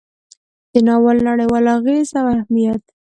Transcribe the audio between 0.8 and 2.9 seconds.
ناول نړیوال اغیز او اهمیت: